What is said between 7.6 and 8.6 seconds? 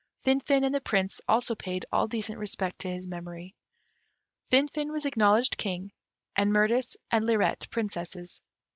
Princesses.